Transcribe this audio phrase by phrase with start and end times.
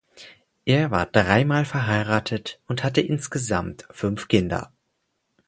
[0.65, 4.73] Er war dreimal verheiratet und hatte insgesamt fünf Kinder.